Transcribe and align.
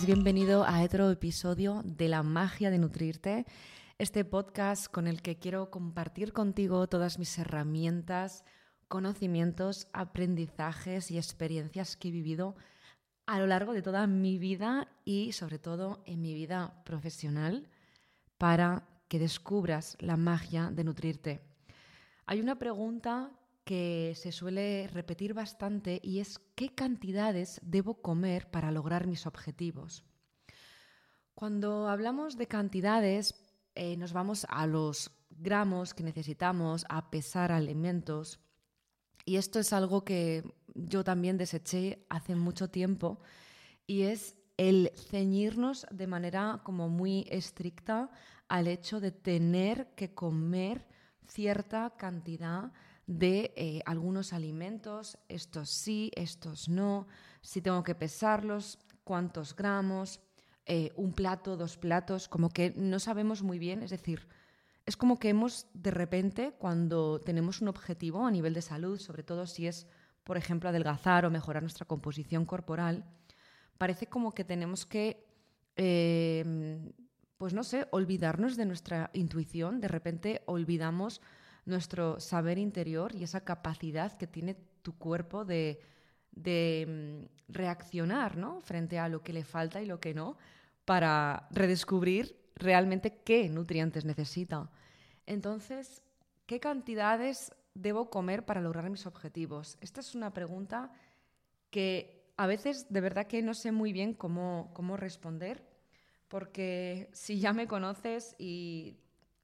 bienvenido 0.00 0.64
a 0.64 0.82
otro 0.82 1.10
episodio 1.10 1.82
de 1.84 2.08
La 2.08 2.22
magia 2.22 2.70
de 2.70 2.78
nutrirte, 2.78 3.44
este 3.98 4.24
podcast 4.24 4.90
con 4.90 5.06
el 5.06 5.20
que 5.20 5.38
quiero 5.38 5.70
compartir 5.70 6.32
contigo 6.32 6.86
todas 6.86 7.18
mis 7.18 7.38
herramientas, 7.38 8.42
conocimientos, 8.88 9.88
aprendizajes 9.92 11.10
y 11.10 11.18
experiencias 11.18 11.96
que 11.98 12.08
he 12.08 12.10
vivido 12.10 12.56
a 13.26 13.38
lo 13.38 13.46
largo 13.46 13.74
de 13.74 13.82
toda 13.82 14.06
mi 14.06 14.38
vida 14.38 14.88
y 15.04 15.32
sobre 15.32 15.58
todo 15.58 16.02
en 16.06 16.22
mi 16.22 16.32
vida 16.32 16.82
profesional 16.84 17.68
para 18.38 18.88
que 19.08 19.18
descubras 19.18 19.98
la 20.00 20.16
magia 20.16 20.70
de 20.70 20.84
nutrirte. 20.84 21.42
Hay 22.24 22.40
una 22.40 22.58
pregunta 22.58 23.30
que 23.64 24.14
se 24.16 24.32
suele 24.32 24.88
repetir 24.88 25.34
bastante 25.34 26.00
y 26.02 26.20
es 26.20 26.40
qué 26.54 26.74
cantidades 26.74 27.60
debo 27.62 28.02
comer 28.02 28.50
para 28.50 28.72
lograr 28.72 29.06
mis 29.06 29.26
objetivos. 29.26 30.04
Cuando 31.34 31.88
hablamos 31.88 32.36
de 32.36 32.48
cantidades, 32.48 33.34
eh, 33.74 33.96
nos 33.96 34.12
vamos 34.12 34.46
a 34.48 34.66
los 34.66 35.10
gramos 35.30 35.94
que 35.94 36.02
necesitamos, 36.02 36.84
a 36.88 37.10
pesar 37.10 37.52
alimentos. 37.52 38.40
Y 39.24 39.36
esto 39.36 39.58
es 39.58 39.72
algo 39.72 40.04
que 40.04 40.44
yo 40.74 41.04
también 41.04 41.38
deseché 41.38 42.06
hace 42.08 42.34
mucho 42.34 42.68
tiempo 42.68 43.20
y 43.86 44.02
es 44.02 44.36
el 44.56 44.92
ceñirnos 44.94 45.86
de 45.90 46.06
manera 46.06 46.60
como 46.64 46.88
muy 46.88 47.26
estricta 47.30 48.10
al 48.48 48.68
hecho 48.68 49.00
de 49.00 49.12
tener 49.12 49.94
que 49.94 50.14
comer 50.14 50.86
cierta 51.26 51.94
cantidad 51.96 52.72
de 53.06 53.52
eh, 53.56 53.80
algunos 53.84 54.32
alimentos, 54.32 55.18
estos 55.28 55.70
sí, 55.70 56.10
estos 56.14 56.68
no, 56.68 57.06
si 57.40 57.60
tengo 57.60 57.82
que 57.82 57.94
pesarlos, 57.94 58.78
cuántos 59.04 59.56
gramos, 59.56 60.20
eh, 60.66 60.92
un 60.96 61.12
plato, 61.12 61.56
dos 61.56 61.76
platos, 61.76 62.28
como 62.28 62.48
que 62.48 62.72
no 62.76 63.00
sabemos 63.00 63.42
muy 63.42 63.58
bien, 63.58 63.82
es 63.82 63.90
decir, 63.90 64.28
es 64.86 64.96
como 64.96 65.18
que 65.18 65.28
hemos 65.28 65.66
de 65.74 65.90
repente, 65.90 66.52
cuando 66.58 67.20
tenemos 67.20 67.60
un 67.60 67.68
objetivo 67.68 68.24
a 68.26 68.30
nivel 68.30 68.54
de 68.54 68.62
salud, 68.62 68.98
sobre 68.98 69.22
todo 69.22 69.46
si 69.46 69.66
es, 69.66 69.86
por 70.24 70.36
ejemplo, 70.36 70.68
adelgazar 70.68 71.24
o 71.24 71.30
mejorar 71.30 71.62
nuestra 71.62 71.86
composición 71.86 72.44
corporal, 72.44 73.04
parece 73.78 74.06
como 74.06 74.32
que 74.32 74.44
tenemos 74.44 74.86
que, 74.86 75.26
eh, 75.76 76.92
pues 77.38 77.54
no 77.54 77.64
sé, 77.64 77.88
olvidarnos 77.90 78.56
de 78.56 78.66
nuestra 78.66 79.10
intuición, 79.14 79.80
de 79.80 79.88
repente 79.88 80.42
olvidamos 80.46 81.20
nuestro 81.64 82.20
saber 82.20 82.58
interior 82.58 83.14
y 83.14 83.24
esa 83.24 83.42
capacidad 83.42 84.16
que 84.16 84.26
tiene 84.26 84.56
tu 84.82 84.96
cuerpo 84.98 85.44
de, 85.44 85.78
mm, 86.34 87.52
reaccionar 87.52 88.36
¿no? 88.36 88.60
frente 88.60 88.98
a 88.98 89.08
lo 89.08 89.22
que 89.22 89.32
le 89.32 89.44
falta 89.44 89.80
y 89.80 89.86
lo 89.86 90.00
que 90.00 90.14
no, 90.14 90.36
para 90.84 91.48
redescubrir 91.50 92.36
realmente 92.56 93.22
qué 93.24 93.48
nutrientes 93.48 94.04
necesita. 94.04 94.70
Entonces, 95.26 96.02
¿qué 96.46 96.60
cantidades 96.60 97.52
debo 97.74 98.10
comer 98.10 98.44
para 98.44 98.60
lograr 98.60 98.90
mis 98.90 99.06
objetivos? 99.06 99.78
Esta 99.80 100.00
es 100.00 100.14
una 100.14 100.32
pregunta 100.32 100.90
que 101.70 102.22
a 102.36 102.46
veces 102.46 102.86
de 102.90 103.00
verdad 103.00 103.26
que 103.26 103.42
no 103.42 103.54
sé 103.54 103.72
muy 103.72 103.92
bien 103.92 104.14
cómo, 104.14 104.70
cómo 104.74 104.96
responder, 104.96 105.64
porque 106.28 107.08
si 107.12 107.38
ya 107.38 107.52
me 107.52 107.66
conoces 107.66 108.34
y 108.38 108.98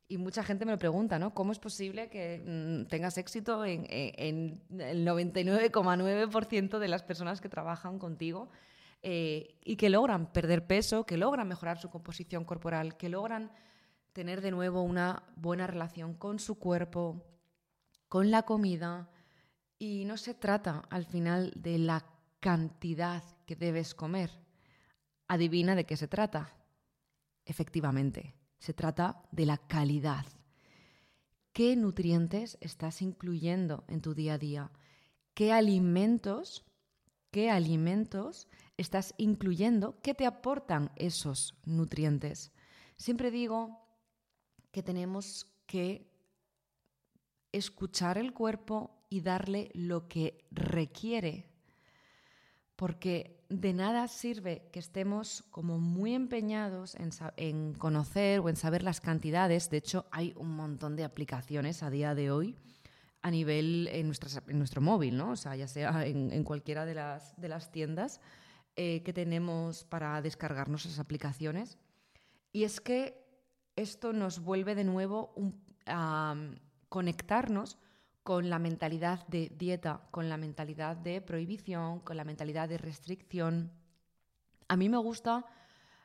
y 0.08 0.16
mucha 0.16 0.42
gente 0.42 0.64
me 0.64 0.72
lo 0.72 0.78
pregunta, 0.78 1.18
¿no? 1.18 1.34
¿Cómo 1.34 1.52
es 1.52 1.58
posible 1.58 2.08
que 2.08 2.42
mm, 2.44 2.88
tengas 2.88 3.18
éxito 3.18 3.64
en, 3.64 3.86
el 3.90 5.06
99,9% 5.06 6.78
de 6.78 6.88
las 6.88 7.02
personas 7.02 7.42
que 7.42 7.50
trabajan 7.50 7.98
contigo 7.98 8.48
eh, 9.02 9.58
y 9.62 9.76
que 9.76 9.90
logran 9.90 10.32
perder 10.32 10.66
peso, 10.66 11.04
que 11.04 11.18
logran 11.18 11.46
mejorar 11.46 11.78
su 11.78 11.90
composición 11.90 12.44
corporal, 12.44 12.96
que 12.96 13.10
logran 13.10 13.52
tener 14.14 14.40
de 14.40 14.50
nuevo 14.50 14.80
una 14.82 15.24
buena 15.36 15.66
relación 15.66 16.14
con 16.14 16.38
su 16.38 16.58
cuerpo, 16.58 17.22
con 18.08 18.30
la 18.30 18.44
comida? 18.44 19.10
Y 19.78 20.06
no 20.06 20.16
se 20.16 20.32
trata 20.32 20.84
al 20.88 21.04
final 21.04 21.52
de 21.54 21.78
la 21.78 22.04
cantidad 22.40 23.22
que 23.44 23.56
debes 23.56 23.94
comer. 23.94 24.30
Adivina 25.28 25.74
de 25.74 25.84
qué 25.84 25.98
se 25.98 26.08
trata. 26.08 26.54
Efectivamente, 27.44 28.37
se 28.58 28.74
trata 28.74 29.22
de 29.30 29.46
la 29.46 29.58
calidad. 29.58 30.26
¿Qué 31.52 31.74
nutrientes 31.76 32.58
estás 32.60 33.02
incluyendo 33.02 33.84
en 33.88 34.00
tu 34.00 34.14
día 34.14 34.34
a 34.34 34.38
día? 34.38 34.70
¿Qué 35.34 35.52
alimentos, 35.52 36.64
qué 37.30 37.50
alimentos 37.50 38.48
estás 38.76 39.14
incluyendo 39.18 40.00
que 40.00 40.14
te 40.14 40.26
aportan 40.26 40.92
esos 40.96 41.54
nutrientes? 41.64 42.52
Siempre 42.96 43.30
digo 43.30 43.86
que 44.70 44.82
tenemos 44.82 45.46
que 45.66 46.10
escuchar 47.52 48.18
el 48.18 48.32
cuerpo 48.32 49.04
y 49.08 49.20
darle 49.20 49.70
lo 49.74 50.08
que 50.08 50.46
requiere, 50.50 51.47
porque 52.78 53.42
de 53.48 53.72
nada 53.72 54.06
sirve 54.06 54.68
que 54.70 54.78
estemos 54.78 55.42
como 55.50 55.80
muy 55.80 56.14
empeñados 56.14 56.96
en, 57.36 57.74
conocer 57.74 58.38
o 58.38 58.48
en 58.48 58.54
saber 58.54 58.84
las 58.84 59.00
cantidades. 59.00 59.68
De 59.68 59.78
hecho, 59.78 60.06
hay 60.12 60.32
un 60.36 60.54
montón 60.54 60.94
de 60.94 61.02
aplicaciones 61.02 61.82
a 61.82 61.90
día 61.90 62.14
de 62.14 62.30
hoy 62.30 62.54
a 63.20 63.32
nivel 63.32 63.88
en, 63.90 64.06
nuestro 64.06 64.80
móvil, 64.80 65.16
¿no? 65.16 65.32
O 65.32 65.36
sea, 65.36 65.56
ya 65.56 65.66
sea 65.66 66.06
en, 66.06 66.44
cualquiera 66.44 66.86
de 66.86 66.94
las, 66.94 67.34
de 67.36 67.48
las 67.48 67.72
tiendas 67.72 68.20
eh, 68.76 69.02
que 69.02 69.12
tenemos 69.12 69.82
para 69.82 70.22
descargarnos 70.22 70.86
esas 70.86 71.00
aplicaciones. 71.00 71.78
Y 72.52 72.62
es 72.62 72.80
que 72.80 73.26
esto 73.74 74.12
nos 74.12 74.38
vuelve 74.38 74.76
de 74.76 74.84
nuevo 74.84 75.34
a 75.84 76.36
conectarnos 76.88 77.76
con 78.28 78.50
la 78.50 78.58
mentalidad 78.58 79.26
de 79.28 79.50
dieta, 79.56 80.02
con 80.10 80.28
la 80.28 80.36
mentalidad 80.36 80.98
de 80.98 81.22
prohibición, 81.22 82.00
con 82.00 82.18
la 82.18 82.24
mentalidad 82.24 82.68
de 82.68 82.76
restricción. 82.76 83.72
A 84.68 84.76
mí 84.76 84.90
me 84.90 84.98
gusta, 84.98 85.46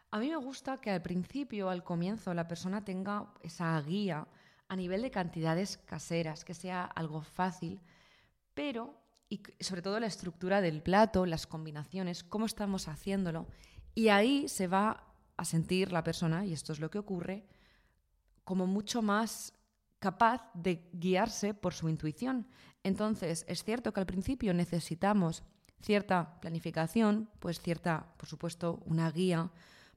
a 0.10 0.20
mí 0.20 0.30
me 0.30 0.38
gusta 0.38 0.80
que 0.80 0.90
al 0.90 1.02
principio, 1.02 1.70
al 1.70 1.84
comienzo, 1.84 2.34
la 2.34 2.48
persona 2.48 2.86
tenga 2.86 3.34
esa 3.42 3.78
guía 3.82 4.26
a 4.70 4.76
nivel 4.78 5.02
de 5.02 5.12
cantidades 5.12 5.76
caseras, 5.76 6.46
que 6.46 6.54
sea 6.54 6.86
algo 6.86 7.24
fácil, 7.24 7.82
pero 8.54 8.96
y 9.28 9.42
sobre 9.60 9.82
todo 9.82 10.00
la 10.00 10.08
estructura 10.08 10.62
del 10.62 10.82
plato, 10.82 11.26
las 11.26 11.46
combinaciones, 11.46 12.24
cómo 12.24 12.46
estamos 12.46 12.88
haciéndolo, 12.88 13.50
y 13.96 14.08
ahí 14.08 14.48
se 14.48 14.68
va 14.68 15.14
a 15.36 15.44
sentir 15.44 15.92
la 15.92 16.06
persona, 16.06 16.46
y 16.46 16.54
esto 16.54 16.72
es 16.72 16.80
lo 16.80 16.90
que 16.90 17.00
ocurre, 17.00 17.46
como 18.46 18.66
mucho 18.66 19.02
más 19.02 19.54
capaz 20.04 20.42
de 20.54 20.90
guiarse 20.92 21.54
por 21.54 21.74
su 21.74 21.88
intuición. 21.88 22.46
Entonces, 22.84 23.46
es 23.48 23.64
cierto 23.64 23.94
que 23.94 24.02
al 24.02 24.06
principio 24.06 24.54
necesitamos 24.54 25.44
cierta 25.82 26.42
planificación, 26.42 27.30
pues 27.40 27.62
cierta, 27.62 28.08
por 28.18 28.28
supuesto, 28.28 28.84
una 28.86 29.10
guía 29.10 29.50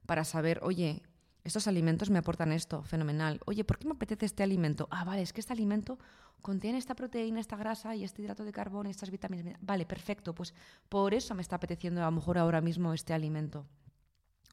para 0.05 0.23
saber, 0.23 0.61
oye, 0.63 1.03
estos 1.43 1.67
alimentos 1.67 2.09
me 2.09 2.19
aportan 2.19 2.53
esto, 2.53 2.83
fenomenal. 2.83 3.41
Oye, 3.47 3.65
¿por 3.65 3.77
qué 3.77 3.85
me 3.85 3.95
apetece 3.95 4.25
este 4.25 4.43
alimento? 4.43 4.87
Ah, 4.91 5.03
vale, 5.03 5.23
es 5.23 5.33
que 5.33 5.41
este 5.41 5.51
alimento 5.51 5.99
contiene 6.41 6.77
esta 6.77 6.95
proteína, 6.95 7.41
esta 7.41 7.57
grasa 7.57 7.93
y 7.93 8.05
este 8.05 8.21
hidrato 8.21 8.45
de 8.45 8.53
carbono 8.53 8.87
y 8.87 8.91
estas 8.91 9.11
vitaminas. 9.11 9.59
Vale, 9.59 9.85
perfecto, 9.85 10.33
pues 10.33 10.53
por 10.87 11.13
eso 11.15 11.35
me 11.35 11.41
está 11.41 11.57
apeteciendo 11.57 12.01
a 12.01 12.05
lo 12.05 12.11
mejor 12.13 12.37
ahora 12.37 12.61
mismo 12.61 12.93
este 12.93 13.13
alimento. 13.13 13.65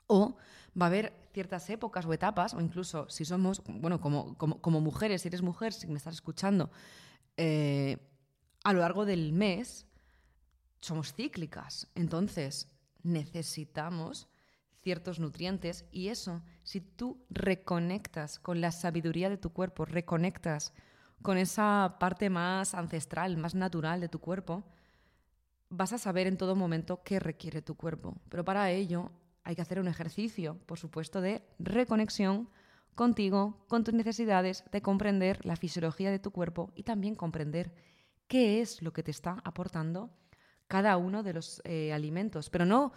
O 0.07 0.37
va 0.81 0.87
a 0.87 0.89
haber 0.89 1.13
ciertas 1.33 1.69
épocas 1.71 2.07
o 2.07 2.13
etapas, 2.13 2.55
o 2.55 2.61
incluso 2.61 3.09
si 3.09 3.25
somos, 3.25 3.63
bueno, 3.67 4.01
como, 4.01 4.37
como, 4.37 4.81
mujeres, 4.81 5.23
si 5.23 5.29
eres 5.29 5.43
mujer, 5.43 5.73
si 5.73 5.87
me 5.87 5.97
estás 5.97 6.15
escuchando, 6.15 6.71
eh, 7.37 7.99
a 8.63 8.73
lo 8.73 8.81
largo 8.81 9.05
del 9.05 9.33
mes 9.33 9.87
somos 10.81 11.13
cíclicas. 11.13 11.89
Entonces 11.95 12.69
necesitamos 13.03 14.29
ciertos 14.83 15.19
nutrientes 15.19 15.87
y 15.91 16.09
eso, 16.09 16.43
si 16.63 16.81
tú 16.81 17.25
reconectas 17.31 18.39
con 18.39 18.61
la 18.61 18.71
sabiduría 18.71 19.31
de 19.31 19.39
tu 19.39 19.51
cuerpo, 19.51 19.85
reconectas 19.85 20.73
con 21.23 21.39
esa 21.39 21.97
parte 21.99 22.29
más 22.29 22.75
ancestral, 22.75 23.37
más 23.39 23.55
natural 23.55 24.01
de 24.01 24.11
tu 24.11 24.21
cuerpo, 24.21 24.65
vas 25.71 25.93
a 25.93 25.99
saber 25.99 26.27
en 26.27 26.37
todo 26.37 26.55
momento 26.55 27.03
qué 27.03 27.19
requiere 27.19 27.63
tu 27.63 27.77
cuerpo. 27.77 28.15
Pero 28.29 28.45
para 28.45 28.71
ello 28.71 29.11
hay 29.45 29.55
que 29.55 29.63
hacer 29.63 29.79
un 29.79 29.89
ejercicio, 29.89 30.59
por 30.67 30.79
supuesto, 30.79 31.21
de 31.21 31.43
reconexión 31.59 32.49
contigo, 32.95 33.65
con 33.69 33.85
tus 33.85 33.95
necesidades, 33.95 34.65
de 34.73 34.83
comprender 34.83 35.45
la 35.45 35.57
fisiología 35.57 36.11
de 36.11 36.19
tu 36.19 36.31
cuerpo 36.31 36.73
y 36.75 36.85
también 36.85 37.15
comprender 37.15 37.75
qué 38.27 38.61
es 38.61 38.83
lo 38.83 38.93
que 38.93 39.03
te 39.03 39.11
está 39.11 39.41
aportando 39.45 40.11
cada 40.67 40.97
uno 40.97 41.23
de 41.23 41.35
los 41.35 41.61
eh, 41.65 41.93
alimentos. 41.93 42.51
Pero 42.51 42.65
no 42.65 42.93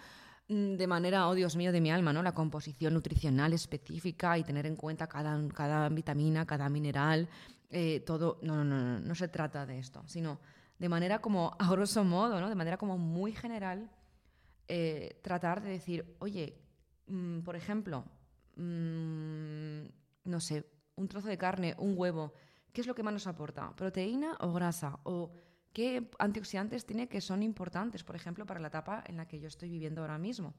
mm, 0.48 0.76
de 0.76 0.88
manera, 0.88 1.28
oh 1.28 1.36
Dios 1.36 1.56
mío, 1.56 1.72
de 1.72 1.82
mi 1.82 1.92
alma, 1.92 2.14
¿no? 2.14 2.24
La 2.24 2.34
composición 2.34 2.94
nutricional 2.94 3.54
específica 3.54 4.38
y 4.38 4.44
tener 4.44 4.66
en 4.66 4.76
cuenta 4.76 5.08
cada, 5.08 5.38
cada 5.50 5.90
vitamina, 5.90 6.46
cada 6.46 6.70
mineral, 6.70 7.28
eh, 7.70 8.02
todo. 8.02 8.40
No, 8.42 8.56
no, 8.56 8.64
no, 8.64 8.82
no, 8.82 9.00
no 9.00 9.16
se 9.16 9.28
trata 9.28 9.66
de 9.66 9.80
esto, 9.80 10.04
sino 10.08 10.40
de 10.80 10.90
manera 10.90 11.20
como, 11.20 11.56
a 11.60 11.70
grosso 11.70 12.04
modo, 12.04 12.40
¿no? 12.40 12.50
De 12.50 12.56
manera 12.56 12.78
como 12.78 12.98
muy 12.98 13.34
general, 13.34 13.90
eh, 14.68 15.20
tratar 15.22 15.62
de 15.62 15.70
decir, 15.70 16.16
oye, 16.20 16.58
mm, 17.08 17.40
por 17.40 17.56
ejemplo, 17.56 18.06
mm, 18.56 19.82
no 20.26 20.40
sé, 20.40 20.66
un 20.96 21.08
trozo 21.08 21.28
de 21.28 21.38
carne, 21.38 21.76
un 21.78 21.94
huevo, 21.98 22.34
¿qué 22.74 22.82
es 22.82 22.88
lo 22.88 22.96
que 22.96 23.04
más 23.04 23.14
nos 23.14 23.28
aporta? 23.28 23.76
¿Proteína 23.76 24.36
o 24.40 24.52
grasa? 24.52 25.00
¿O 25.04 25.32
qué 25.74 26.10
antioxidantes 26.20 26.86
tiene 26.86 27.08
que 27.08 27.22
son 27.22 27.44
importantes, 27.44 28.04
por 28.04 28.16
ejemplo, 28.16 28.46
para 28.46 28.60
la 28.60 28.68
etapa 28.68 29.04
en 29.08 29.18
la 29.18 29.28
que 29.28 29.40
yo 29.40 29.48
estoy 29.48 29.70
viviendo 29.70 30.02
ahora 30.02 30.18
mismo? 30.18 30.54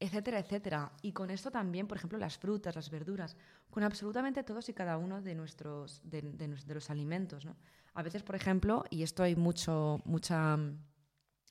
etcétera, 0.00 0.38
etcétera. 0.38 0.92
Y 1.02 1.12
con 1.12 1.30
esto 1.30 1.50
también, 1.50 1.86
por 1.86 1.96
ejemplo, 1.96 2.18
las 2.18 2.38
frutas, 2.38 2.74
las 2.74 2.90
verduras, 2.90 3.36
con 3.70 3.82
absolutamente 3.82 4.42
todos 4.42 4.68
y 4.68 4.74
cada 4.74 4.98
uno 4.98 5.22
de 5.22 5.34
nuestros 5.34 6.00
de, 6.04 6.22
de, 6.22 6.74
los 6.74 6.90
alimentos. 6.90 7.44
¿no? 7.44 7.56
A 7.94 8.02
veces, 8.02 8.22
por 8.22 8.34
ejemplo, 8.34 8.84
y 8.90 9.02
esto 9.02 9.22
hay 9.22 9.36
mucho, 9.36 10.00
mucha 10.04 10.58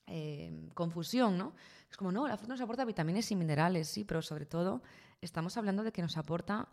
eh, 0.06 0.70
confusión, 0.74 1.38
¿no? 1.38 1.54
Es 1.90 1.96
como, 1.96 2.12
no, 2.12 2.26
la 2.28 2.36
fruta 2.36 2.54
nos 2.54 2.60
aporta 2.60 2.84
vitaminas 2.84 3.30
y 3.30 3.36
minerales, 3.36 3.88
sí, 3.88 4.04
pero 4.04 4.20
sobre 4.20 4.46
todo 4.46 4.82
estamos 5.20 5.56
hablando 5.56 5.82
de 5.82 5.92
que 5.92 6.02
nos 6.02 6.16
aporta, 6.16 6.68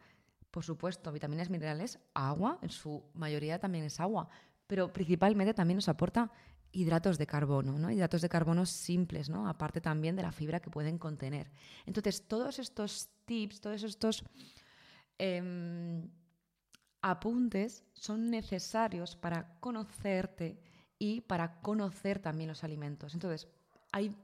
por 0.49 0.63
supuesto, 0.63 1.11
vitaminas 1.11 1.49
minerales, 1.49 1.99
agua, 2.13 2.59
en 2.61 2.69
su 2.69 3.03
mayoría 3.13 3.59
también 3.59 3.85
es 3.85 3.99
agua, 3.99 4.29
pero 4.67 4.91
principalmente 4.91 5.53
también 5.53 5.77
nos 5.77 5.89
aporta 5.89 6.31
hidratos 6.71 7.17
de 7.17 7.27
carbono, 7.27 7.77
¿no? 7.77 7.91
hidratos 7.91 8.21
de 8.21 8.29
carbono 8.29 8.65
simples, 8.65 9.29
¿no? 9.29 9.47
aparte 9.47 9.81
también 9.81 10.15
de 10.15 10.23
la 10.23 10.31
fibra 10.31 10.59
que 10.59 10.69
pueden 10.69 10.97
contener. 10.97 11.51
Entonces, 11.85 12.27
todos 12.27 12.59
estos 12.59 13.09
tips, 13.25 13.61
todos 13.61 13.83
estos 13.83 14.23
em, 15.17 16.09
apuntes 17.01 17.83
son 17.93 18.29
necesarios 18.29 19.15
para 19.15 19.59
conocerte 19.59 20.59
y 21.01 21.21
para 21.21 21.59
conocer 21.61 22.19
también 22.19 22.49
los 22.49 22.63
alimentos. 22.63 23.15
Entonces, 23.15 23.47
hay, 23.91 24.15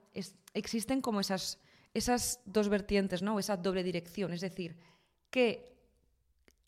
existen 0.53 1.01
como 1.01 1.19
esas, 1.19 1.59
esas 1.95 2.39
dos 2.45 2.69
vertientes, 2.69 3.23
¿no? 3.23 3.39
esa 3.39 3.57
doble 3.57 3.81
dirección, 3.81 4.31
es 4.31 4.41
decir, 4.41 4.77
qué 5.31 5.75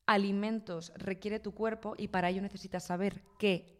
alimentos 0.07 0.91
requiere 0.95 1.39
tu 1.39 1.53
cuerpo 1.53 1.93
y 1.95 2.07
para 2.07 2.29
ello 2.31 2.41
necesitas 2.41 2.87
saber 2.87 3.21
qué 3.37 3.77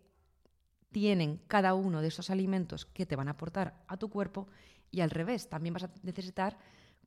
tienen 0.91 1.41
cada 1.47 1.73
uno 1.73 1.99
de 1.99 2.09
esos 2.09 2.29
alimentos 2.29 2.85
que 2.85 3.07
te 3.07 3.15
van 3.15 3.27
a 3.27 3.31
aportar 3.31 3.83
a 3.87 3.97
tu 3.97 4.11
cuerpo 4.11 4.47
y 4.91 5.01
al 5.01 5.09
revés, 5.09 5.49
también 5.49 5.73
vas 5.73 5.85
a 5.85 5.91
necesitar 6.03 6.59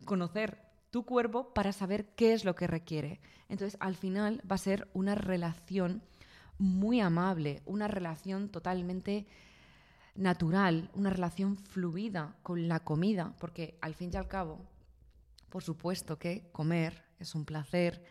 conocer 0.04 0.58
tu 0.90 1.06
cuerpo 1.06 1.54
para 1.54 1.72
saber 1.72 2.06
qué 2.16 2.32
es 2.32 2.44
lo 2.44 2.56
que 2.56 2.66
requiere. 2.66 3.20
Entonces, 3.48 3.78
al 3.78 3.94
final 3.94 4.42
va 4.50 4.56
a 4.56 4.58
ser 4.58 4.88
una 4.94 5.14
relación 5.14 6.02
muy 6.58 7.00
amable, 7.00 7.62
una 7.66 7.88
relación 7.88 8.48
totalmente 8.48 9.26
natural, 10.14 10.90
una 10.94 11.10
relación 11.10 11.56
fluida 11.56 12.36
con 12.42 12.68
la 12.68 12.80
comida, 12.80 13.34
porque 13.38 13.78
al 13.80 13.94
fin 13.94 14.10
y 14.12 14.16
al 14.16 14.28
cabo, 14.28 14.60
por 15.48 15.62
supuesto 15.62 16.18
que 16.18 16.50
comer 16.52 17.04
es 17.18 17.34
un 17.34 17.44
placer, 17.44 18.04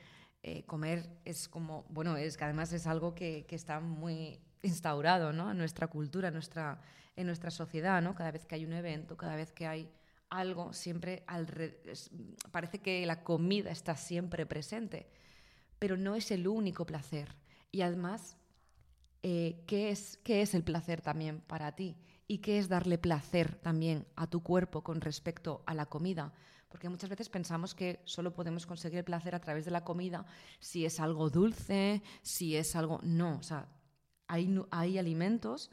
eh, 0.43 0.63
comer 0.65 1.07
es 1.25 1.47
como, 1.47 1.85
bueno, 1.89 2.17
es 2.17 2.37
que 2.37 2.43
además 2.43 2.73
es 2.73 2.87
algo 2.87 3.13
que, 3.13 3.45
está 3.49 3.79
muy 3.79 4.39
instaurado 4.63 5.33
¿no? 5.33 5.51
en 5.51 5.57
nuestra 5.57 5.87
cultura, 5.87 6.29
en 6.29 6.33
nuestra, 6.33 6.81
en 7.15 7.27
nuestra 7.27 7.51
sociedad, 7.51 8.01
¿no? 8.01 8.15
cada 8.15 8.31
vez 8.31 8.45
que 8.45 8.55
hay 8.55 8.65
un 8.65 8.73
evento, 8.73 9.17
cada 9.17 9.35
vez 9.35 9.51
que 9.51 9.67
hay 9.67 9.91
algo, 10.29 10.71
siempre 10.73 11.23
parece 12.51 12.79
que 12.79 13.05
la 13.05 13.23
comida 13.23 13.69
está 13.69 13.95
siempre 13.95 14.45
presente, 14.45 15.07
pero 15.77 15.97
no 15.97 16.15
es 16.15 16.31
el 16.31 16.47
único 16.47 16.85
placer. 16.85 17.35
Y 17.71 17.81
además, 17.81 18.37
eh, 19.23 19.63
¿qué, 19.67 19.89
es, 19.89 20.17
¿qué 20.23 20.41
es 20.41 20.53
el 20.53 20.63
placer 20.63 21.01
también 21.01 21.41
para 21.41 21.75
ti? 21.75 21.97
¿Y 22.27 22.39
qué 22.39 22.57
es 22.57 22.69
darle 22.69 22.97
placer 22.97 23.55
también 23.55 24.07
a 24.15 24.27
tu 24.27 24.41
cuerpo 24.41 24.83
con 24.83 25.01
respecto 25.01 25.63
a 25.65 25.73
la 25.73 25.85
comida? 25.85 26.33
Porque 26.69 26.89
muchas 26.89 27.09
veces 27.09 27.27
pensamos 27.27 27.75
que 27.75 28.01
solo 28.05 28.33
podemos 28.33 28.65
conseguir 28.65 28.99
el 28.99 29.03
placer 29.03 29.35
a 29.35 29.41
través 29.41 29.65
de 29.65 29.71
la 29.71 29.83
comida 29.83 30.25
si 30.59 30.85
es 30.85 30.99
algo 31.01 31.29
dulce, 31.29 32.01
si 32.21 32.55
es 32.55 32.75
algo... 32.77 32.99
No, 33.03 33.37
o 33.37 33.43
sea, 33.43 33.67
hay, 34.71 34.97
alimentos 34.97 35.69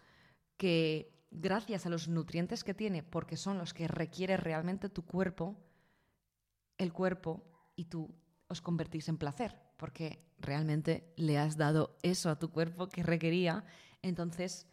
que 0.57 1.27
gracias 1.31 1.87
a 1.87 1.91
los 1.91 2.09
nutrientes 2.09 2.65
que 2.65 2.75
tiene, 2.75 3.05
porque 3.05 3.37
son 3.37 3.59
los 3.59 3.73
que 3.73 3.87
requiere 3.87 4.37
realmente 4.37 4.89
tu 4.89 5.05
cuerpo, 5.05 5.57
el 6.77 6.93
cuerpo 6.93 7.45
y 7.77 7.85
tú 7.85 8.13
os 8.49 8.61
convertís 8.61 9.09
en 9.09 9.19
placer, 9.19 9.57
porque 9.79 10.23
realmente 10.39 11.11
le 11.17 11.39
has 11.39 11.57
dado 11.57 11.97
eso 12.03 12.29
a 12.29 12.39
tu 12.39 12.51
cuerpo 12.51 12.89
que 12.89 13.03
requería, 13.03 13.65
entonces 14.03 14.67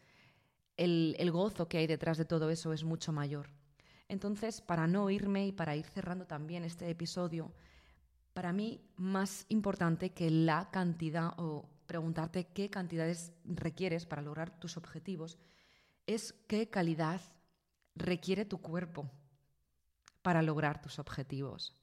el, 0.76 1.16
el 1.18 1.30
gozo 1.30 1.68
que 1.68 1.78
hay 1.78 1.86
detrás 1.86 2.18
de 2.18 2.26
todo 2.26 2.50
eso 2.50 2.74
es 2.74 2.84
mucho 2.84 3.12
mayor. 3.12 3.48
Entonces, 4.08 4.60
para 4.60 4.86
no 4.86 5.08
irme 5.08 5.46
y 5.46 5.52
para 5.52 5.74
ir 5.74 5.86
cerrando 5.86 6.26
también 6.26 6.64
este 6.64 6.88
episodio, 6.90 7.52
para 8.34 8.52
mí 8.52 8.84
más 8.96 9.46
importante 9.48 10.12
que 10.12 10.30
la 10.30 10.70
cantidad 10.70 11.32
o 11.38 11.68
preguntarte 11.86 12.48
qué 12.48 12.68
cantidades 12.68 13.32
requieres 13.44 14.04
para 14.06 14.22
lograr 14.22 14.50
tus 14.60 14.76
objetivos, 14.76 15.38
es 16.06 16.34
qué 16.46 16.68
calidad 16.68 17.20
requiere 17.94 18.44
tu 18.44 18.58
cuerpo 18.60 19.10
para 20.22 20.42
lograr 20.42 20.80
tus 20.82 20.98
objetivos. 20.98 21.74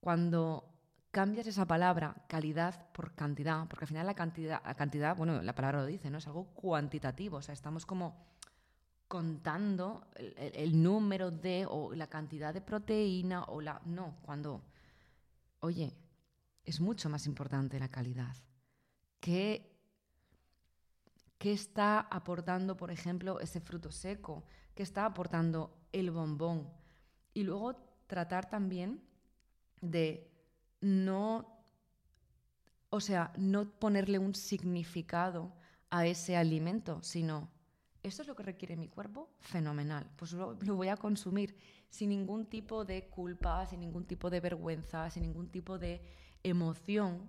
Cuando 0.00 0.75
cambias 1.10 1.46
esa 1.46 1.66
palabra 1.66 2.14
calidad 2.28 2.90
por 2.92 3.14
cantidad, 3.14 3.66
porque 3.68 3.84
al 3.84 3.88
final 3.88 4.06
la 4.06 4.14
cantidad, 4.14 4.62
la 4.64 4.74
cantidad, 4.74 5.16
bueno, 5.16 5.42
la 5.42 5.54
palabra 5.54 5.80
lo 5.80 5.86
dice, 5.86 6.10
¿no? 6.10 6.18
Es 6.18 6.26
algo 6.26 6.46
cuantitativo, 6.54 7.38
o 7.38 7.42
sea, 7.42 7.54
estamos 7.54 7.86
como 7.86 8.16
contando 9.08 10.08
el, 10.16 10.82
número 10.82 11.30
de 11.30 11.64
o 11.68 11.94
la 11.94 12.08
cantidad 12.08 12.52
de 12.52 12.60
proteína 12.60 13.44
o 13.44 13.60
la 13.60 13.80
no, 13.84 14.16
cuando 14.22 14.62
oye, 15.60 15.96
es 16.64 16.80
mucho 16.80 17.08
más 17.08 17.26
importante 17.26 17.78
la 17.78 17.88
calidad. 17.88 18.36
¿Qué, 19.20 19.72
está 21.40 22.00
aportando, 22.00 22.76
por 22.76 22.90
ejemplo, 22.90 23.38
ese 23.38 23.60
fruto 23.60 23.92
seco? 23.92 24.44
¿Qué 24.74 24.82
está 24.82 25.04
aportando 25.04 25.78
el 25.92 26.10
bombón? 26.10 26.68
Y 27.34 27.44
luego 27.44 27.76
tratar 28.08 28.50
también 28.50 29.00
de 29.80 30.28
no, 30.80 31.46
o 32.90 33.00
sea, 33.00 33.32
no 33.36 33.70
ponerle 33.70 34.18
un 34.18 34.34
significado 34.34 35.52
a 35.90 36.06
ese 36.06 36.36
alimento, 36.36 37.02
sino, 37.02 37.48
¿esto 38.02 38.22
es 38.22 38.28
lo 38.28 38.36
que 38.36 38.42
requiere 38.42 38.76
mi 38.76 38.88
cuerpo? 38.88 39.30
Fenomenal, 39.40 40.10
pues 40.16 40.32
lo, 40.32 40.54
voy 40.54 40.88
a 40.88 40.96
consumir 40.96 41.56
sin 41.88 42.10
ningún 42.10 42.46
tipo 42.46 42.84
de 42.84 43.08
culpa, 43.08 43.64
sin 43.66 43.80
ningún 43.80 44.04
tipo 44.04 44.30
de 44.30 44.40
vergüenza, 44.40 45.08
sin 45.10 45.22
ningún 45.22 45.48
tipo 45.48 45.78
de 45.78 46.02
emoción 46.42 47.28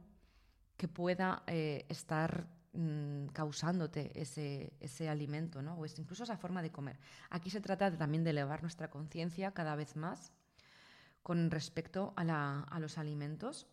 que 0.76 0.88
pueda 0.88 1.44
eh, 1.48 1.86
estar 1.90 2.48
mm, 2.74 3.28
causándote 3.28 4.20
ese, 4.20 4.74
ese 4.80 5.10
alimento, 5.10 5.62
¿no? 5.62 5.76
o 5.80 5.86
incluso 5.86 6.24
esa 6.24 6.38
forma 6.38 6.62
de 6.62 6.72
comer. 6.72 7.00
Aquí 7.30 7.50
se 7.50 7.62
trata 7.62 7.96
también 7.98 8.24
de 8.24 8.32
elevar 8.32 8.62
nuestra 8.62 8.90
conciencia 8.90 9.52
cada 9.52 9.76
vez 9.76 9.96
más 9.96 10.32
con 11.28 11.52
respecto 11.52 12.14
a, 12.16 12.80
los 12.80 12.98
alimentos. 12.98 13.68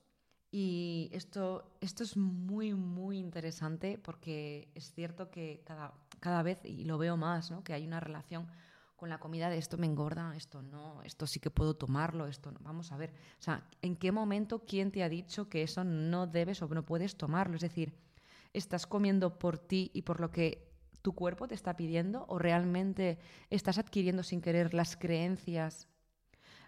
Y 0.51 1.09
esto, 1.13 1.77
esto 1.81 2.03
es 2.03 2.17
muy, 2.17 2.75
muy 2.75 3.17
interesante 3.17 3.97
porque 3.97 4.73
es 4.75 4.93
cierto 4.93 5.31
que 5.31 5.63
cada, 5.65 5.95
cada 6.19 6.43
vez, 6.43 6.59
y 6.65 6.83
lo 6.83 6.99
veo 6.99 7.17
más, 7.17 7.53
¿no? 7.53 7.63
que 7.63 7.73
hay 7.73 7.87
una 7.87 8.01
relación 8.01 8.49
con 8.97 9.09
la 9.09 9.21
comida 9.21 9.51
de 9.51 9.59
esto 9.59 9.79
me 9.79 9.87
engorda, 9.87 10.35
esto 10.35 10.63
no, 10.63 11.01
esto 11.05 11.29
sí 11.29 11.39
que 11.39 11.51
puedo 11.51 11.77
tomarlo, 11.77 12.27
esto 12.27 12.51
no. 12.51 12.59
Vamos 12.59 12.91
a 12.91 12.97
ver, 12.97 13.11
o 13.39 13.43
sea, 13.43 13.69
¿en 13.83 13.95
qué 13.95 14.11
momento 14.11 14.65
quién 14.67 14.91
te 14.91 15.05
ha 15.05 15.09
dicho 15.09 15.49
que 15.49 15.63
eso 15.63 15.85
no 15.85 16.27
debes 16.27 16.61
o 16.61 16.67
no 16.67 16.85
puedes 16.85 17.17
tomarlo? 17.17 17.55
Es 17.55 17.63
decir, 17.63 17.95
¿estás 18.53 18.85
comiendo 18.89 19.39
por 19.39 19.61
ti 19.61 19.93
y 19.95 20.03
por 20.03 20.19
lo 20.19 20.33
que 20.33 20.73
tu 21.03 21.15
cuerpo 21.15 21.47
te 21.47 21.55
está 21.55 21.77
pidiendo 21.77 22.25
o 22.27 22.37
realmente 22.41 23.21
estás 23.49 23.79
adquiriendo 23.79 24.25
sin 24.25 24.41
querer 24.41 24.75
las 24.75 24.97
creencias, 24.97 25.87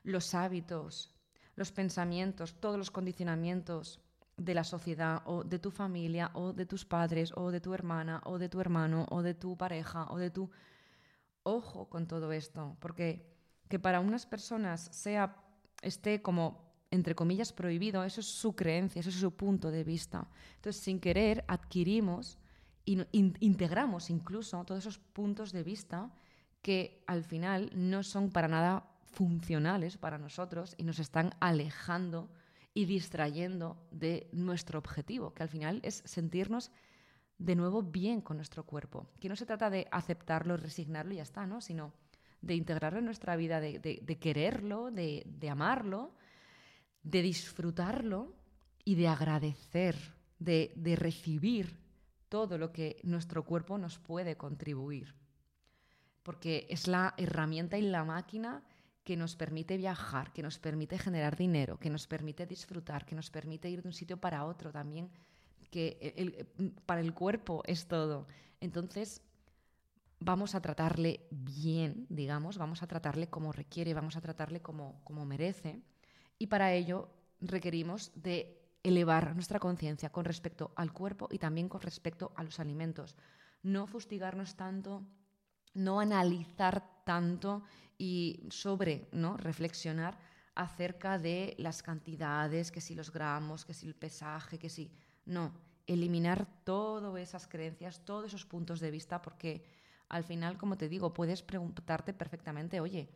los 0.06 0.34
hábitos, 0.34 1.12
los 1.56 1.72
pensamientos, 1.72 2.54
todos 2.60 2.78
los 2.78 2.90
condicionamientos 2.90 4.00
de 4.36 4.54
la 4.54 4.64
sociedad 4.64 5.22
o 5.25 5.42
de 5.42 5.58
tu 5.58 5.70
familia 5.70 6.30
o 6.34 6.52
de 6.52 6.64
tus 6.64 6.84
padres 6.84 7.32
o 7.34 7.50
de 7.50 7.60
tu 7.60 7.75
hermana 7.75 8.22
o 8.25 8.38
de 8.38 8.48
tu 8.48 8.60
hermano 8.60 9.06
o 9.10 9.22
de 9.22 9.34
tu 9.34 9.56
pareja 9.56 10.06
o 10.10 10.18
de 10.18 10.30
tu 10.30 10.50
ojo 11.42 11.88
con 11.88 12.06
todo 12.06 12.32
esto, 12.32 12.76
porque 12.80 13.34
que 13.68 13.78
para 13.78 14.00
unas 14.00 14.26
personas 14.26 14.88
sea 14.92 15.42
esté 15.82 16.22
como 16.22 16.64
entre 16.92 17.16
comillas 17.16 17.52
prohibido, 17.52 18.04
eso 18.04 18.20
es 18.20 18.26
su 18.26 18.54
creencia, 18.54 19.00
eso 19.00 19.10
es 19.10 19.16
su 19.16 19.32
punto 19.32 19.72
de 19.72 19.82
vista. 19.82 20.28
Entonces, 20.54 20.80
sin 20.80 21.00
querer 21.00 21.44
adquirimos 21.48 22.38
e 22.86 23.04
integramos 23.40 24.08
incluso 24.10 24.64
todos 24.64 24.86
esos 24.86 24.98
puntos 24.98 25.50
de 25.50 25.64
vista 25.64 26.12
que 26.62 27.02
al 27.08 27.25
final 27.25 27.70
no 27.75 28.04
son 28.04 28.30
para 28.30 28.46
nada 28.46 28.95
funcionales 29.16 29.96
para 29.96 30.18
nosotros 30.18 30.75
y 30.76 30.85
nos 30.85 30.99
están 30.99 31.32
alejando 31.40 32.28
y 32.75 32.85
distrayendo 32.85 33.78
de 33.90 34.28
nuestro 34.32 34.78
objetivo, 34.78 35.32
que 35.32 35.42
al 35.42 35.49
final 35.49 35.80
es 35.82 36.02
sentirnos 36.04 36.70
de 37.38 37.56
nuevo 37.56 37.82
bien 37.82 38.20
con 38.20 38.37
nuestro 38.37 38.66
cuerpo. 38.66 39.08
Que 39.18 39.30
no 39.30 39.37
se 39.37 39.46
trata 39.46 39.70
de 39.70 39.88
aceptarlo, 39.90 40.58
resignarlo 40.58 41.14
y 41.14 41.16
ya 41.16 41.23
está, 41.23 41.46
¿no? 41.46 41.62
Sino 41.62 41.94
de 42.42 42.54
integrarlo 42.54 42.99
en 42.99 43.06
nuestra 43.06 43.37
vida, 43.37 43.58
de, 43.58 44.18
quererlo, 44.20 44.90
de, 44.90 45.49
amarlo, 45.50 46.14
de 47.02 47.23
disfrutarlo 47.23 48.37
y 48.85 48.96
de 48.96 49.08
agradecer, 49.08 49.96
de, 50.38 50.75
de 50.76 50.94
recibir 50.94 51.80
todo 52.28 52.58
lo 52.58 52.70
que 52.70 53.00
nuestro 53.02 53.46
cuerpo 53.46 53.78
nos 53.78 53.99
puede 53.99 54.37
contribuir. 54.37 55.14
Porque 56.23 56.66
es 56.68 56.87
la 56.87 57.14
herramienta 57.16 57.78
y 57.78 57.82
la 57.82 58.04
máquina 58.04 58.62
que 59.06 59.16
nos 59.16 59.36
permite 59.36 59.76
viajar, 59.76 60.32
que 60.32 60.42
nos 60.42 60.58
permite 60.58 60.98
generar 60.98 61.36
dinero, 61.36 61.78
que 61.78 61.90
nos 61.90 62.08
permite 62.08 62.44
disfrutar, 62.44 63.06
que 63.06 63.14
nos 63.14 63.30
permite 63.30 63.70
ir 63.70 63.80
de 63.80 63.88
un 63.88 63.94
sitio 63.94 64.16
para 64.16 64.44
otro 64.44 64.72
también, 64.72 65.08
que 65.70 66.44
para 66.86 67.00
el 67.02 67.14
cuerpo 67.14 67.62
es 67.66 67.86
todo. 67.86 68.26
Entonces, 68.60 69.22
vamos 70.18 70.56
a 70.56 70.60
tratarle 70.60 71.20
bien, 71.30 72.06
digamos, 72.08 72.58
vamos 72.58 72.82
a 72.82 72.88
tratarle 72.88 73.28
como 73.28 73.52
requiere, 73.52 73.94
vamos 73.94 74.16
a 74.16 74.20
tratarle 74.20 74.60
como, 74.60 75.00
como 75.04 75.25
merece. 75.25 75.80
Y 76.36 76.48
para 76.48 76.72
ello 76.72 77.08
requerimos 77.40 78.10
de 78.16 78.60
elevar 78.82 79.36
nuestra 79.36 79.60
conciencia 79.60 80.10
con 80.10 80.25
respecto 80.25 80.72
al 80.75 80.92
cuerpo 80.92 81.28
y 81.30 81.38
también 81.38 81.68
con 81.68 81.80
respecto 81.80 82.32
a 82.34 82.42
los 82.42 82.58
alimentos. 82.58 83.14
No 83.62 83.86
fustigarnos 83.86 84.56
tanto, 84.56 85.04
no 85.76 86.00
analizar 86.00 87.04
tanto 87.04 87.62
y 87.99 88.40
sobre, 88.50 89.09
¿no? 89.12 89.37
Reflexionar 89.37 90.18
acerca 90.54 91.18
de 91.18 91.54
las 91.59 91.83
cantidades, 91.83 92.73
que 92.73 92.80
si 92.80 92.95
los 92.95 93.12
gramos, 93.12 93.64
que 93.64 93.75
si 93.75 93.87
el 93.87 93.95
pesaje, 93.95 94.59
que 94.59 94.68
si... 94.68 94.90
No, 95.26 95.52
eliminar 95.87 96.47
todas 96.64 97.21
esas 97.21 97.47
creencias, 97.47 98.04
todos 98.04 98.26
esos 98.26 98.47
puntos 98.47 98.80
de 98.80 98.90
vista, 98.90 99.21
porque 99.23 99.64
al 100.09 100.25
final, 100.25 100.56
como 100.56 100.76
te 100.78 100.88
digo, 100.88 101.12
puedes 101.12 101.42
preguntarte 101.42 102.14
perfectamente, 102.14 102.80
oye, 102.80 103.11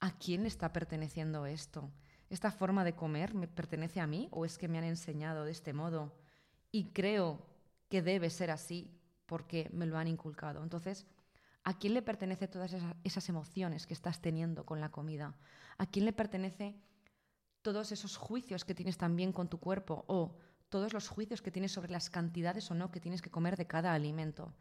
¿a 0.00 0.16
quién 0.18 0.46
está 0.46 0.72
perteneciendo 0.72 1.46
esto? 1.46 1.90
¿Esta 2.30 2.50
forma 2.50 2.84
de 2.84 2.94
comer 2.94 3.34
me 3.34 3.48
pertenece 3.48 4.00
a 4.00 4.06
mí 4.06 4.28
o 4.30 4.44
es 4.44 4.56
que 4.56 4.68
me 4.68 4.78
han 4.78 4.84
enseñado 4.84 5.44
de 5.44 5.52
este 5.52 5.72
modo? 5.72 6.14
Y 6.70 6.90
creo 6.92 7.46
que 7.88 8.02
debe 8.02 8.30
ser 8.30 8.50
así 8.50 8.90
porque 9.26 9.68
me 9.72 9.86
lo 9.86 9.98
han 9.98 10.08
inculcado. 10.08 10.62
Entonces, 10.62 11.06
¿A 11.68 11.74
quién 11.74 11.92
le 11.92 12.00
pertenece 12.00 12.48
todas 12.48 12.72
esas, 13.04 13.28
emociones 13.28 13.86
que 13.86 13.92
estás 13.92 14.22
teniendo 14.22 14.64
con 14.64 14.80
la 14.80 14.88
comida? 14.88 15.34
¿A 15.76 15.84
quién 15.84 16.06
le 16.06 16.14
pertenece 16.14 16.74
todos 17.60 17.92
esos 17.92 18.16
juicios 18.16 18.64
que 18.64 18.74
tienes 18.74 18.96
también 18.96 19.34
con 19.34 19.50
tu 19.50 19.60
cuerpo 19.60 20.06
o 20.08 20.34
todos 20.70 20.94
los 20.94 21.08
juicios 21.08 21.42
que 21.42 21.50
tienes 21.50 21.70
sobre 21.70 21.92
las 21.92 22.08
cantidades 22.08 22.70
o 22.70 22.74
no 22.74 22.90
que 22.90 23.00
tienes 23.00 23.20
que 23.20 23.30
comer 23.30 23.58
de 23.58 23.66
cada 23.66 23.92
alimento? 23.92 24.54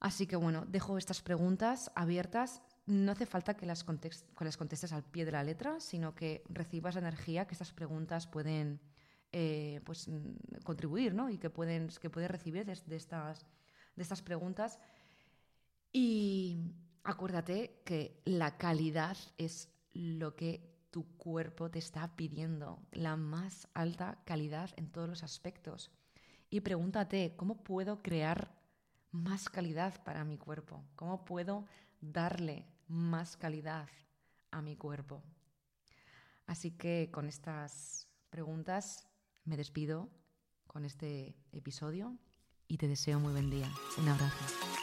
Así 0.00 0.26
que 0.26 0.34
bueno, 0.34 0.64
dejo 0.66 0.98
estas 0.98 1.22
preguntas 1.22 1.92
abiertas. 1.94 2.62
No 2.86 3.12
hace 3.12 3.24
falta 3.24 3.54
que 3.54 3.66
las, 3.66 3.84
contestes 3.84 4.92
al 4.92 5.04
pie 5.04 5.24
de 5.24 5.30
la 5.30 5.44
letra, 5.44 5.78
sino 5.78 6.16
que 6.16 6.42
recibas 6.48 6.96
la 6.96 7.02
energía 7.02 7.46
que 7.46 7.54
estas 7.54 7.72
preguntas 7.72 8.26
pueden 8.26 8.80
eh, 9.30 9.82
pues, 9.84 10.08
mm, 10.08 10.62
contribuir 10.64 11.14
¿no? 11.14 11.30
y 11.30 11.38
que, 11.38 11.48
pueden, 11.48 11.86
que 12.00 12.10
puedes 12.10 12.28
recibir 12.28 12.64
de, 12.66 12.72
estas, 12.72 13.46
de 13.94 14.02
estas 14.02 14.20
preguntas 14.20 14.80
y 15.92 16.74
acuérdate 17.04 17.82
que 17.84 18.20
la 18.24 18.58
calidad 18.58 19.16
es 19.36 19.68
lo 19.92 20.36
que 20.36 20.68
tu 20.90 21.16
cuerpo 21.16 21.70
te 21.70 21.78
está 21.78 22.16
pidiendo, 22.16 22.82
la 22.92 23.16
más 23.16 23.68
alta 23.74 24.22
calidad 24.24 24.70
en 24.76 24.90
todos 24.90 25.08
los 25.08 25.22
aspectos. 25.22 25.90
Y 26.50 26.60
pregúntate, 26.60 27.34
¿cómo 27.36 27.62
puedo 27.62 28.02
crear 28.02 28.58
más 29.10 29.48
calidad 29.48 30.02
para 30.04 30.24
mi 30.24 30.38
cuerpo? 30.38 30.84
¿Cómo 30.96 31.24
puedo 31.24 31.66
darle 32.00 32.66
más 32.86 33.36
calidad 33.36 33.88
a 34.50 34.62
mi 34.62 34.76
cuerpo? 34.76 35.22
Así 36.46 36.70
que 36.70 37.10
con 37.12 37.28
estas 37.28 38.08
preguntas 38.30 39.06
me 39.44 39.56
despido 39.56 40.08
con 40.66 40.84
este 40.84 41.36
episodio 41.52 42.16
y 42.66 42.78
te 42.78 42.88
deseo 42.88 43.20
muy 43.20 43.32
buen 43.32 43.50
día. 43.50 43.70
Un 43.98 44.08
abrazo. 44.08 44.77